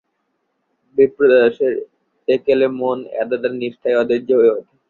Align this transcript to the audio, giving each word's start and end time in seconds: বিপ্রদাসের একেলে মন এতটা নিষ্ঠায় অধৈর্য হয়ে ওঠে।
বিপ্রদাসের 0.97 1.73
একেলে 2.27 2.67
মন 2.79 2.97
এতটা 3.21 3.49
নিষ্ঠায় 3.59 3.99
অধৈর্য 4.01 4.29
হয়ে 4.39 4.53
ওঠে। 4.53 4.71